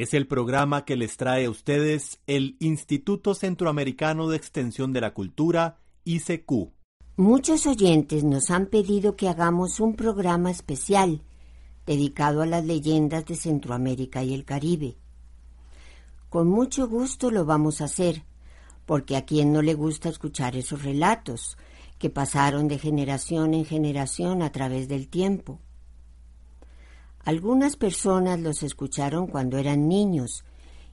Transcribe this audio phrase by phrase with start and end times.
[0.00, 5.12] Es el programa que les trae a ustedes el Instituto Centroamericano de Extensión de la
[5.12, 6.70] Cultura, ICQ.
[7.16, 11.24] Muchos oyentes nos han pedido que hagamos un programa especial
[11.84, 14.98] dedicado a las leyendas de Centroamérica y el Caribe.
[16.28, 18.22] Con mucho gusto lo vamos a hacer,
[18.86, 21.58] porque a quien no le gusta escuchar esos relatos
[21.98, 25.60] que pasaron de generación en generación a través del tiempo.
[27.24, 30.44] Algunas personas los escucharon cuando eran niños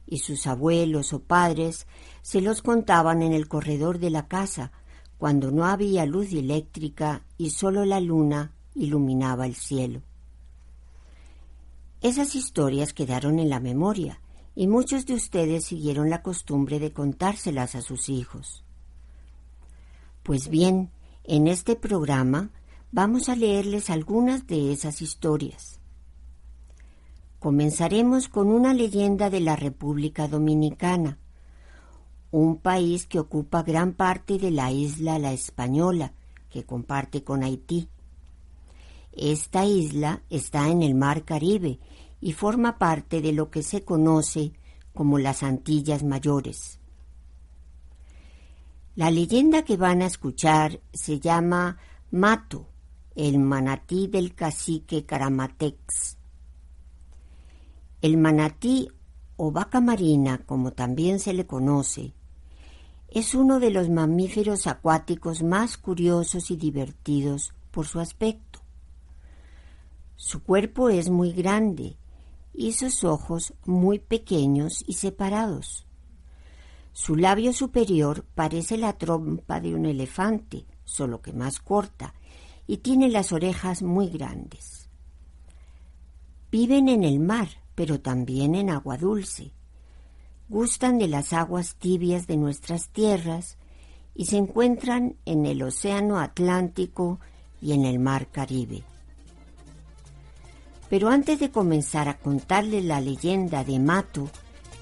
[0.07, 1.87] y sus abuelos o padres
[2.21, 4.71] se los contaban en el corredor de la casa
[5.17, 10.01] cuando no había luz eléctrica y solo la luna iluminaba el cielo.
[12.01, 14.19] Esas historias quedaron en la memoria
[14.53, 18.63] y muchos de ustedes siguieron la costumbre de contárselas a sus hijos.
[20.23, 20.91] Pues bien,
[21.23, 22.51] en este programa
[22.91, 25.79] vamos a leerles algunas de esas historias.
[27.45, 31.19] Comenzaremos con una leyenda de la República Dominicana,
[32.31, 36.13] un país que ocupa gran parte de la isla La Española,
[36.49, 37.87] que comparte con Haití.
[39.11, 41.77] Esta isla está en el Mar Caribe
[42.19, 44.53] y forma parte de lo que se conoce
[44.95, 46.79] como las Antillas Mayores.
[48.95, 51.77] La leyenda que van a escuchar se llama
[52.09, 52.65] Mato,
[53.15, 56.14] el manatí del cacique Caramatex.
[58.05, 58.87] El manatí
[59.35, 62.13] o vaca marina, como también se le conoce,
[63.07, 68.59] es uno de los mamíferos acuáticos más curiosos y divertidos por su aspecto.
[70.17, 71.97] Su cuerpo es muy grande
[72.53, 75.87] y sus ojos muy pequeños y separados.
[76.93, 82.13] Su labio superior parece la trompa de un elefante, solo que más corta,
[82.67, 84.91] y tiene las orejas muy grandes.
[86.51, 89.51] Viven en el mar, pero también en agua dulce.
[90.47, 93.57] Gustan de las aguas tibias de nuestras tierras
[94.15, 97.19] y se encuentran en el Océano Atlántico
[97.61, 98.83] y en el Mar Caribe.
[100.89, 104.29] Pero antes de comenzar a contarles la leyenda de Mato,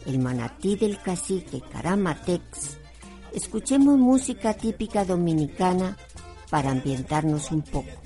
[0.05, 2.77] el manatí del cacique Caramatex,
[3.33, 5.97] escuchemos música típica dominicana
[6.49, 8.02] para ambientarnos un poco.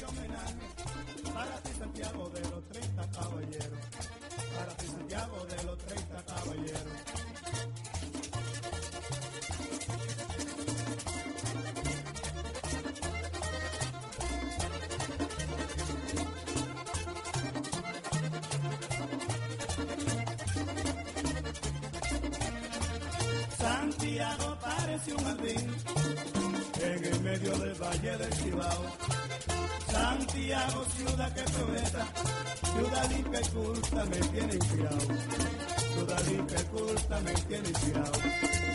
[23.58, 25.76] Santiago parece un jardín
[26.82, 28.84] en el medio del valle del Cibao.
[29.92, 32.08] Santiago, ciudad que prometa,
[32.78, 35.00] ciudad limpia y culta me tiene inspirado.
[35.94, 38.67] Ciudad limpia y culta me tiene inspirado.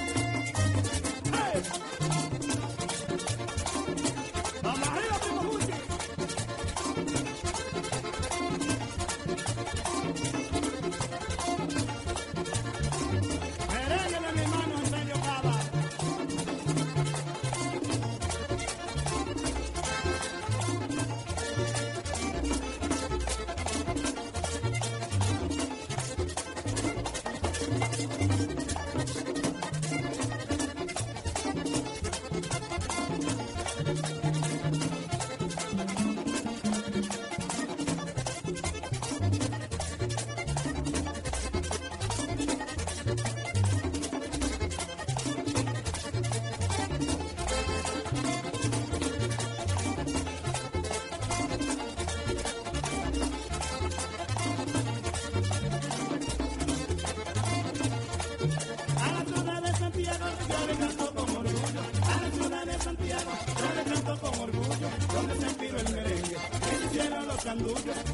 [67.63, 68.12] Luda.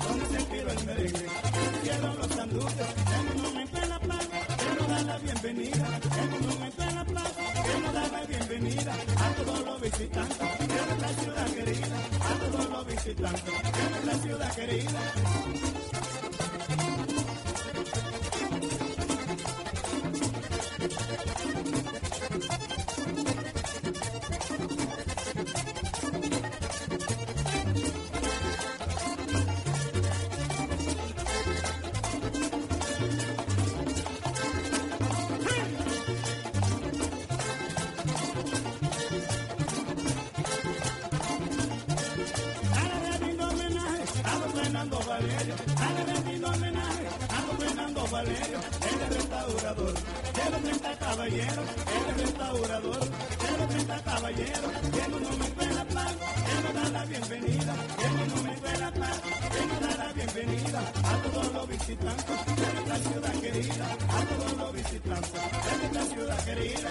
[61.89, 63.87] Visitantes de nuestra ciudad querida.
[64.09, 66.91] A todos los visitantes de nuestra ciudad querida.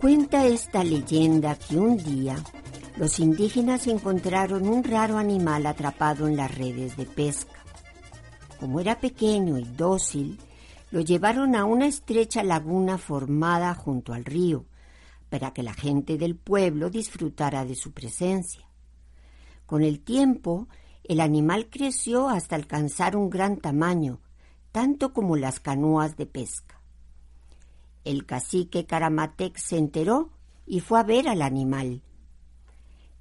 [0.00, 2.36] Cuenta esta leyenda que un día
[3.00, 7.64] los indígenas encontraron un raro animal atrapado en las redes de pesca.
[8.58, 10.38] Como era pequeño y dócil,
[10.90, 14.66] lo llevaron a una estrecha laguna formada junto al río,
[15.30, 18.68] para que la gente del pueblo disfrutara de su presencia.
[19.64, 20.68] Con el tiempo,
[21.02, 24.20] el animal creció hasta alcanzar un gran tamaño,
[24.72, 26.82] tanto como las canoas de pesca.
[28.04, 30.28] El cacique Caramatec se enteró
[30.66, 32.02] y fue a ver al animal.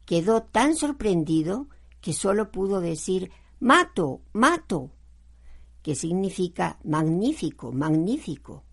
[0.09, 1.67] Quedó tan sorprendido
[2.01, 3.29] que solo pudo decir
[3.59, 4.89] Mato, mato,
[5.83, 8.63] que significa magnífico, magnífico.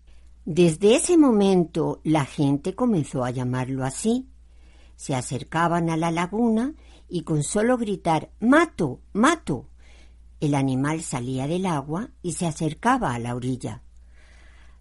[0.45, 4.27] Desde ese momento la gente comenzó a llamarlo así.
[4.95, 6.73] Se acercaban a la laguna
[7.07, 9.69] y con solo gritar Mato, mato,
[10.39, 13.83] el animal salía del agua y se acercaba a la orilla.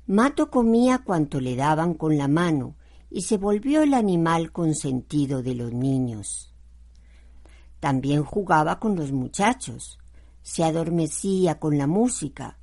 [0.06, 2.75] Mato comía cuanto le daban con la mano
[3.10, 6.54] y se volvió el animal consentido de los niños.
[7.80, 9.98] También jugaba con los muchachos,
[10.42, 12.58] se adormecía con la música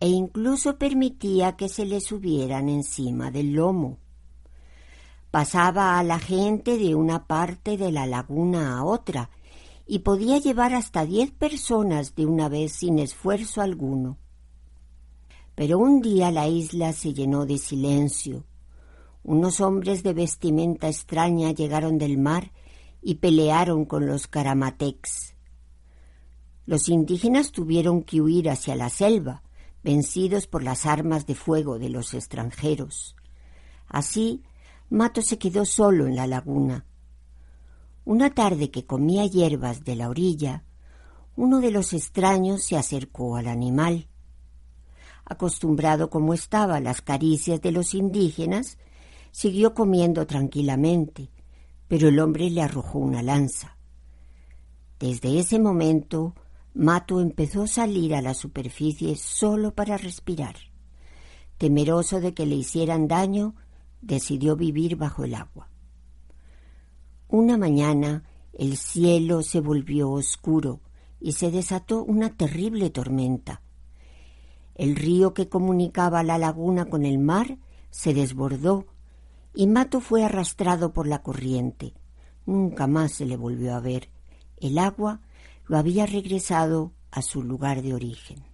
[0.00, 3.98] e incluso permitía que se le subieran encima del lomo.
[5.30, 9.30] Pasaba a la gente de una parte de la laguna a otra
[9.86, 14.18] y podía llevar hasta diez personas de una vez sin esfuerzo alguno.
[15.54, 18.44] Pero un día la isla se llenó de silencio.
[19.24, 22.52] Unos hombres de vestimenta extraña llegaron del mar
[23.00, 25.34] y pelearon con los caramatecs.
[26.66, 29.42] Los indígenas tuvieron que huir hacia la selva,
[29.82, 33.16] vencidos por las armas de fuego de los extranjeros.
[33.88, 34.42] Así,
[34.90, 36.86] Mato se quedó solo en la laguna.
[38.04, 40.64] Una tarde que comía hierbas de la orilla,
[41.36, 44.08] uno de los extraños se acercó al animal.
[45.24, 48.78] Acostumbrado como estaba a las caricias de los indígenas,
[49.32, 51.30] siguió comiendo tranquilamente,
[51.88, 53.76] pero el hombre le arrojó una lanza.
[55.00, 56.34] Desde ese momento,
[56.74, 60.54] Mato empezó a salir a la superficie solo para respirar.
[61.58, 63.56] Temeroso de que le hicieran daño,
[64.00, 65.68] decidió vivir bajo el agua.
[67.28, 70.80] Una mañana el cielo se volvió oscuro
[71.20, 73.62] y se desató una terrible tormenta.
[74.74, 77.58] El río que comunicaba la laguna con el mar
[77.90, 78.86] se desbordó
[79.54, 81.94] y Mato fue arrastrado por la corriente.
[82.46, 84.08] Nunca más se le volvió a ver.
[84.58, 85.20] El agua
[85.66, 88.51] lo había regresado a su lugar de origen.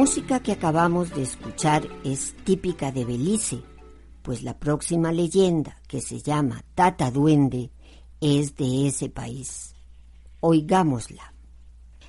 [0.00, 3.60] Música que acabamos de escuchar es típica de Belice,
[4.22, 7.70] pues la próxima leyenda, que se llama Tata Duende,
[8.18, 9.74] es de ese país.
[10.40, 11.34] Oigámosla.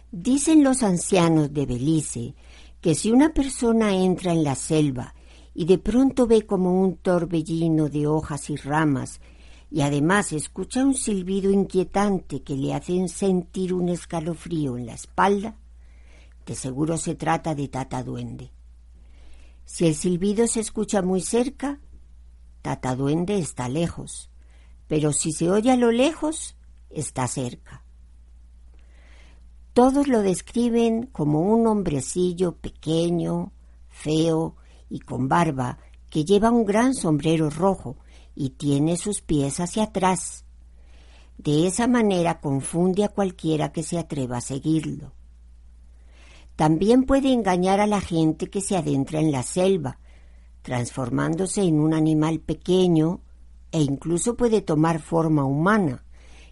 [0.10, 2.34] Dicen los ancianos de Belice
[2.80, 5.14] que si una persona entra en la selva
[5.54, 9.20] y de pronto ve como un torbellino de hojas y ramas
[9.70, 15.58] y además escucha un silbido inquietante que le hacen sentir un escalofrío en la espalda,
[16.46, 18.52] de seguro se trata de Tata Duende.
[19.66, 21.80] Si el silbido se escucha muy cerca,
[22.62, 24.30] Tata Duende está lejos,
[24.88, 26.56] pero si se oye a lo lejos,
[26.90, 27.84] está cerca.
[29.74, 33.54] Todos lo describen como un hombrecillo pequeño,
[33.88, 34.58] feo
[34.90, 35.78] y con barba
[36.10, 37.96] que lleva un gran sombrero rojo
[38.36, 40.44] y tiene sus pies hacia atrás.
[41.38, 45.14] De esa manera confunde a cualquiera que se atreva a seguirlo.
[46.62, 49.98] También puede engañar a la gente que se adentra en la selva,
[50.62, 53.22] transformándose en un animal pequeño
[53.72, 56.06] e incluso puede tomar forma humana,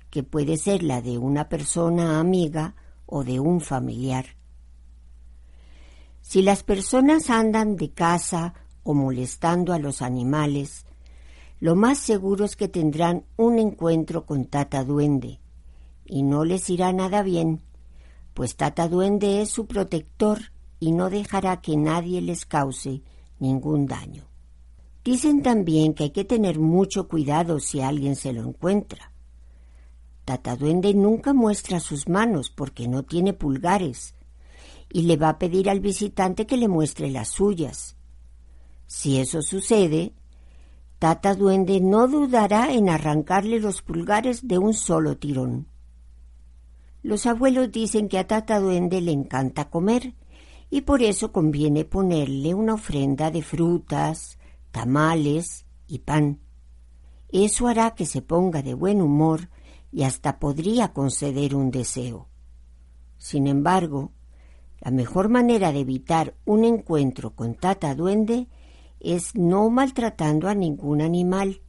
[0.09, 2.73] que puede ser la de una persona amiga
[3.05, 4.25] o de un familiar.
[6.21, 10.87] Si las personas andan de casa o molestando a los animales,
[11.59, 15.39] lo más seguro es que tendrán un encuentro con Tata Duende,
[16.03, 17.61] y no les irá nada bien
[18.33, 20.39] pues Tata Duende es su protector
[20.79, 23.01] y no dejará que nadie les cause
[23.39, 24.27] ningún daño.
[25.03, 29.11] Dicen también que hay que tener mucho cuidado si alguien se lo encuentra.
[30.25, 34.13] Tata Duende nunca muestra sus manos porque no tiene pulgares
[34.91, 37.95] y le va a pedir al visitante que le muestre las suyas.
[38.85, 40.13] Si eso sucede,
[40.99, 45.67] Tata Duende no dudará en arrancarle los pulgares de un solo tirón.
[47.01, 50.15] Los abuelos dicen que a Tata Duende le encanta comer
[50.69, 54.37] y por eso conviene ponerle una ofrenda de frutas,
[54.71, 56.39] tamales y pan.
[57.29, 59.49] Eso hará que se ponga de buen humor
[59.91, 62.27] y hasta podría conceder un deseo.
[63.17, 64.11] Sin embargo,
[64.81, 68.47] la mejor manera de evitar un encuentro con Tata Duende
[68.99, 71.61] es no maltratando a ningún animal.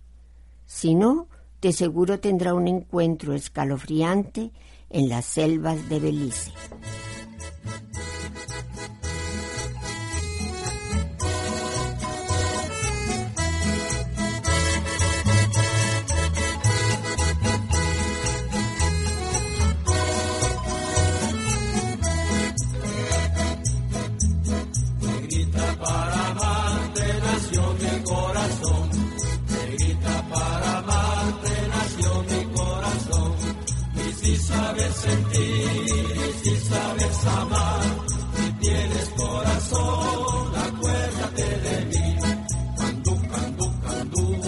[0.67, 1.29] Si no,
[1.61, 4.53] de seguro tendrá un encuentro escalofriante
[4.91, 6.53] en las selvas de Belice.
[37.21, 42.17] si tienes corazón, acuérdate de mí.
[42.79, 44.41] Candú, candú, candú,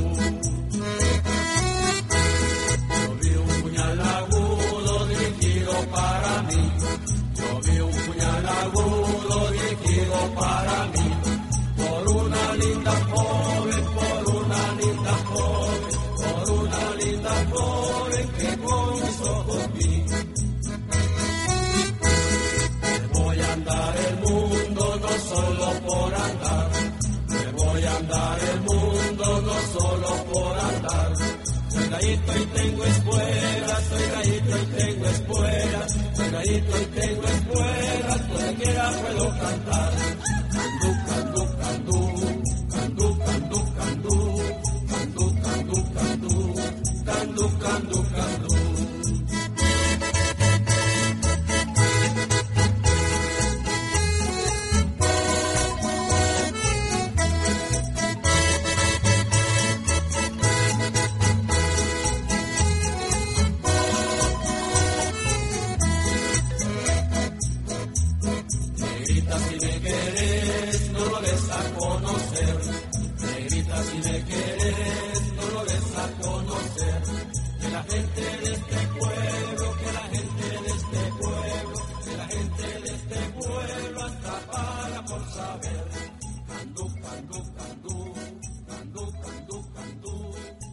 [32.61, 40.40] tengo espuelas, soy gallito y tengo espuelas, soy gallito y tengo espuelas, cualquiera puedo cantar.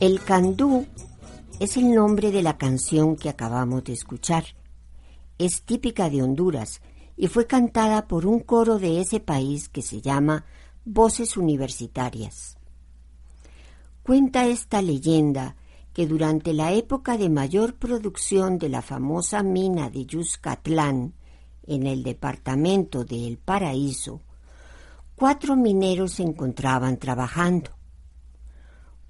[0.08, 0.86] El candú
[1.60, 4.42] es el nombre de la canción que acabamos de escuchar.
[5.36, 6.80] Es típica de Honduras
[7.14, 10.46] y fue cantada por un coro de ese país que se llama
[10.86, 12.56] Voces Universitarias.
[14.02, 15.56] Cuenta esta leyenda
[15.92, 21.12] que durante la época de mayor producción de la famosa mina de Yuscatlán,
[21.66, 24.22] en el departamento de El Paraíso,
[25.16, 27.77] cuatro mineros se encontraban trabajando.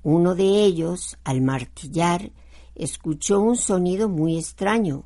[0.03, 2.31] Uno de ellos, al martillar,
[2.75, 5.05] escuchó un sonido muy extraño,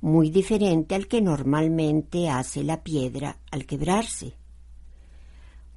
[0.00, 4.34] muy diferente al que normalmente hace la piedra al quebrarse.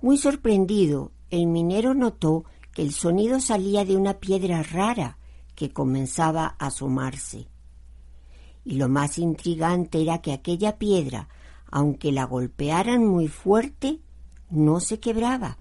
[0.02, 5.18] Muy sorprendido, el minero notó que el sonido salía de una piedra rara
[5.56, 7.48] que comenzaba a asomarse.
[8.64, 11.30] Y lo más intrigante era que aquella piedra,
[11.72, 14.00] aunque la golpearan muy fuerte,
[14.50, 15.58] no se quebraba,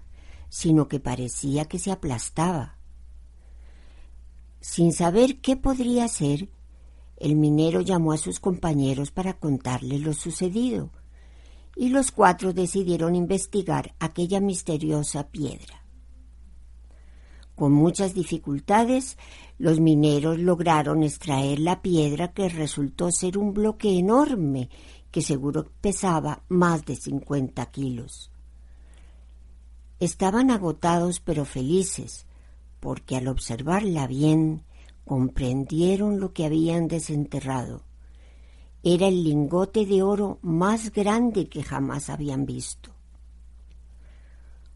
[0.49, 2.76] sino que parecía que se aplastaba.
[4.67, 6.49] Sin saber qué podría ser,
[7.15, 10.91] el minero llamó a sus compañeros para contarles lo sucedido,
[11.77, 15.85] y los cuatro decidieron investigar aquella misteriosa piedra.
[17.55, 19.17] Con muchas dificultades,
[19.57, 24.69] los mineros lograron extraer la piedra que resultó ser un bloque enorme
[25.11, 28.31] que seguro pesaba más de cincuenta kilos.
[30.01, 32.27] Estaban agotados pero felices,
[32.79, 34.63] porque al observarla bien
[35.05, 37.83] comprendieron lo que habían desenterrado.
[38.83, 42.91] Era el lingote de oro más grande que jamás habían visto.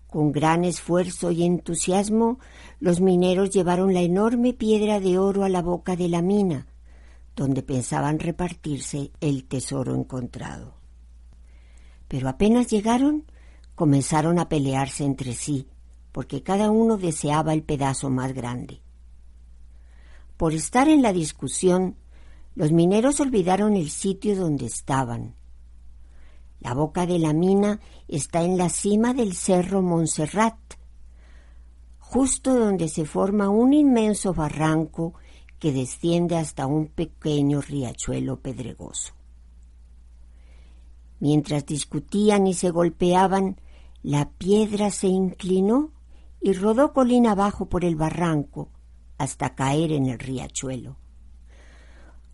[0.07, 2.39] Con gran esfuerzo y entusiasmo,
[2.79, 6.67] los mineros llevaron la enorme piedra de oro a la boca de la mina,
[7.35, 10.73] donde pensaban repartirse el tesoro encontrado.
[12.09, 13.23] Pero apenas llegaron,
[13.75, 15.67] comenzaron a pelearse entre sí,
[16.11, 18.81] porque cada uno deseaba el pedazo más grande.
[20.37, 21.97] Por estar en la discusión,
[22.55, 25.35] los mineros olvidaron el sitio donde estaban.
[26.59, 30.57] La boca de la mina está en la cima del cerro Montserrat,
[31.99, 35.13] justo donde se forma un inmenso barranco
[35.59, 39.13] que desciende hasta un pequeño riachuelo pedregoso.
[41.19, 43.61] Mientras discutían y se golpeaban,
[44.01, 45.91] la piedra se inclinó
[46.41, 48.69] y rodó colina abajo por el barranco
[49.17, 50.97] hasta caer en el riachuelo.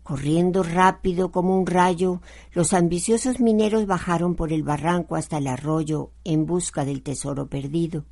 [0.02, 6.12] Corriendo rápido como un rayo, los ambiciosos mineros bajaron por el barranco hasta el arroyo
[6.24, 8.06] en busca del tesoro perdido.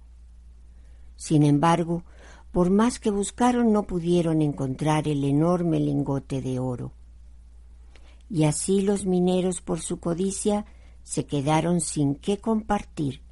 [1.16, 2.04] Sin embargo,
[2.52, 6.92] por más que buscaron no pudieron encontrar el enorme lingote de oro.
[8.28, 10.66] Y así los mineros por su codicia
[11.02, 13.22] se quedaron sin qué compartir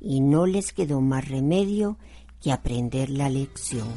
[0.00, 1.98] y no les quedó más remedio
[2.40, 3.88] que aprender la lección.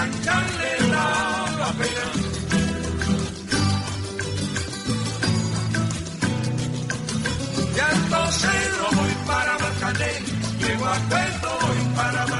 [0.00, 0.72] chancharle
[1.60, 2.04] la pena.
[7.76, 10.12] Ya entonces no voy para Marcané,
[10.60, 12.39] llego a Puerto, voy para Marcané.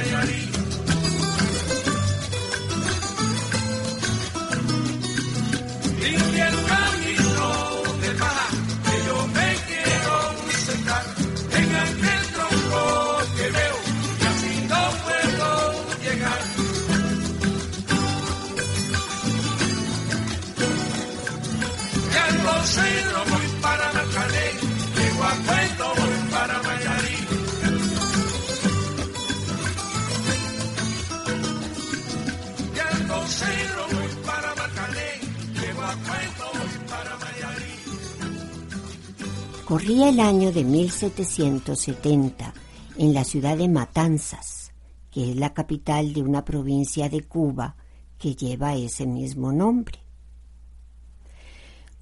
[39.70, 42.52] Corría el año de 1770
[42.98, 44.72] en la ciudad de Matanzas,
[45.12, 47.76] que es la capital de una provincia de Cuba
[48.18, 49.99] que lleva ese mismo nombre.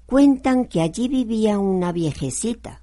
[0.09, 2.81] Cuentan que allí vivía una viejecita,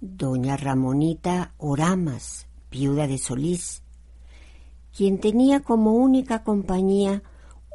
[0.00, 3.84] doña Ramonita Oramas, viuda de Solís,
[4.92, 7.22] quien tenía como única compañía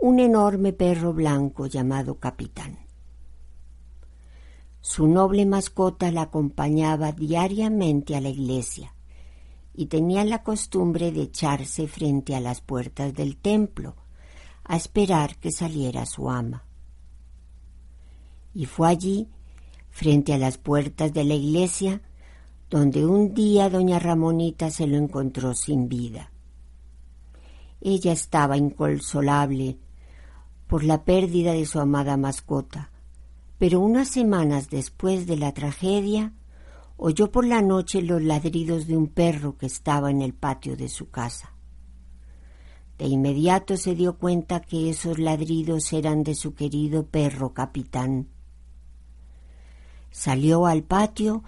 [0.02, 2.80] un enorme perro blanco llamado Capitán.
[4.82, 8.94] Su noble mascota la acompañaba diariamente a la iglesia
[9.74, 13.96] y tenía la costumbre de echarse frente a las puertas del templo
[14.66, 16.66] a esperar que saliera su ama.
[18.60, 19.30] Y fue allí,
[19.90, 22.02] frente a las puertas de la iglesia,
[22.70, 26.34] donde un día doña Ramonita se lo encontró sin vida.
[27.80, 29.80] Ella estaba inconsolable
[30.68, 32.92] por la pérdida de su amada mascota,
[33.58, 36.34] pero unas semanas después de la tragedia
[36.98, 40.90] oyó por la noche los ladridos de un perro que estaba en el patio de
[40.90, 41.54] su casa.
[42.98, 48.28] De inmediato se dio cuenta que esos ladridos eran de su querido perro capitán.
[50.12, 51.44] Salió al patio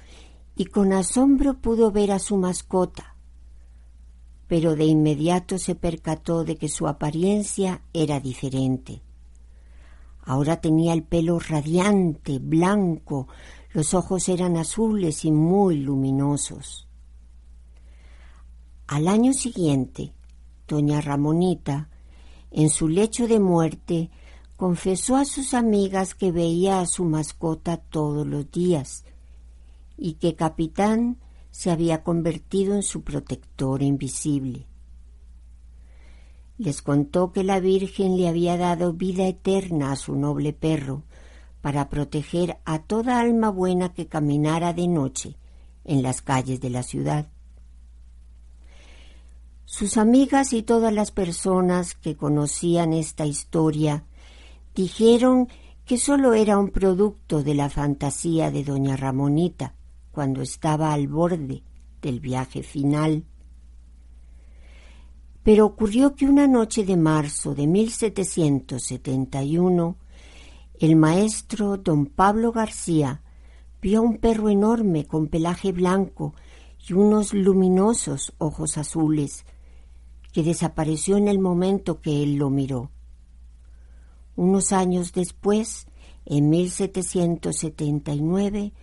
[0.55, 3.15] y con asombro pudo ver a su mascota,
[4.47, 9.01] pero de inmediato se percató de que su apariencia era diferente.
[10.23, 13.27] Ahora tenía el pelo radiante, blanco,
[13.73, 16.87] los ojos eran azules y muy luminosos.
[18.87, 20.13] Al año siguiente,
[20.67, 21.89] doña Ramonita,
[22.51, 24.11] en su lecho de muerte,
[24.61, 29.05] confesó a sus amigas que veía a su mascota todos los días
[29.97, 31.17] y que Capitán
[31.49, 34.67] se había convertido en su protector invisible
[36.59, 41.01] les contó que la Virgen le había dado vida eterna a su noble perro
[41.61, 45.37] para proteger a toda alma buena que caminara de noche
[45.85, 47.31] en las calles de la ciudad.
[49.65, 54.05] Sus amigas y todas las personas que conocían esta historia
[54.75, 55.47] dijeron
[55.85, 59.75] que sólo era un producto de la fantasía de doña Ramonita
[60.11, 61.63] cuando estaba al borde
[62.01, 63.25] del viaje final
[65.43, 69.97] pero ocurrió que una noche de marzo de 1771,
[70.79, 73.23] el maestro don Pablo García
[73.81, 76.35] vio un perro enorme con pelaje blanco
[76.87, 79.45] y unos luminosos ojos azules,
[80.31, 82.91] que desapareció en el momento que él lo miró.
[84.41, 85.85] Unos años después,
[86.25, 88.73] en 1779,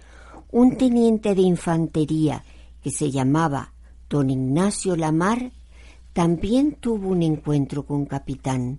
[0.52, 2.44] un teniente de infantería
[2.80, 3.74] que se llamaba
[4.08, 5.50] don Ignacio Lamar
[6.12, 8.78] también tuvo un encuentro con Capitán.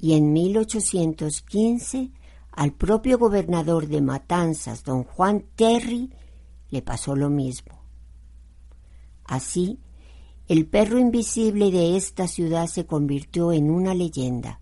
[0.00, 2.10] Y en 1815
[2.50, 6.12] al propio gobernador de Matanzas, don Juan Terry,
[6.70, 7.84] le pasó lo mismo.
[9.26, 9.78] Así,
[10.48, 14.60] el perro invisible de esta ciudad se convirtió en una leyenda.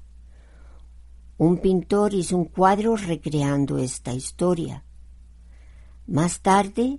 [1.38, 4.83] Un pintor hizo un cuadro recreando esta historia.
[6.09, 6.98] Más tarde,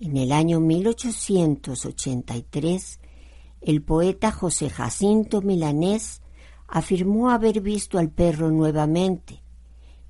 [0.00, 2.98] en el año 1883,
[3.60, 6.22] el poeta José Jacinto Milanés
[6.66, 9.44] afirmó haber visto al perro nuevamente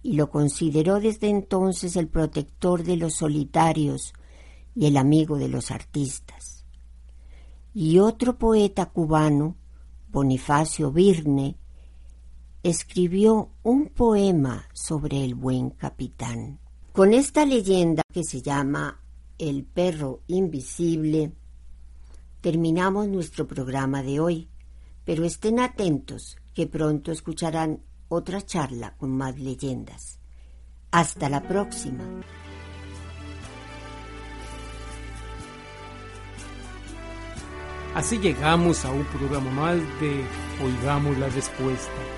[0.02, 4.14] y lo consideró desde entonces el protector de los solitarios
[4.74, 6.64] y el amigo de los artistas.
[7.74, 9.56] Y otro poeta cubano,
[10.08, 11.58] Bonifacio Virne,
[12.62, 16.58] escribió un poema sobre el buen capitán.
[16.92, 19.00] Con esta leyenda que se llama
[19.38, 21.32] El perro invisible,
[22.40, 24.48] terminamos nuestro programa de hoy,
[25.04, 30.18] pero estén atentos que pronto escucharán otra charla con más leyendas.
[30.90, 32.04] Hasta la próxima.
[37.94, 40.24] Así llegamos a un programa más de
[40.62, 42.17] Oigamos la Respuesta.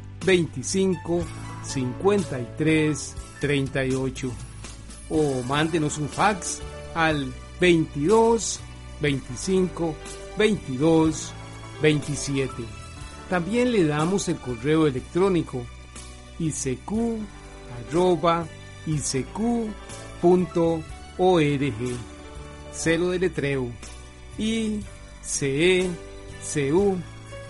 [0.25, 1.23] 25
[1.63, 4.31] 53 38
[5.09, 6.61] o mándenos un fax
[6.95, 8.59] al 22
[9.01, 9.95] 25
[10.37, 11.33] 22
[11.81, 12.63] 27.
[13.29, 15.65] También le damos el correo electrónico
[16.39, 17.23] isq.org.
[22.73, 23.69] Celo de letreo
[24.37, 24.79] i
[25.21, 25.89] c e
[26.41, 26.97] c u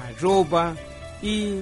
[0.03, 0.75] arroba
[1.21, 1.62] i